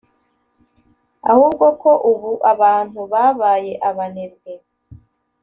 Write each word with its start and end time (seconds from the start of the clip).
ahubwo 1.31 1.65
ko 1.81 1.91
ubu 2.11 2.31
abantu 2.51 2.99
babaye 3.13 3.71
abanebwe 3.89 4.51